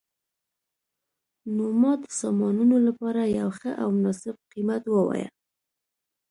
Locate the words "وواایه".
4.87-5.29